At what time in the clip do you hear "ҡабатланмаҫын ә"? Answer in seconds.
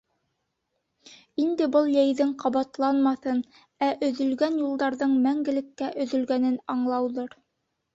2.45-3.93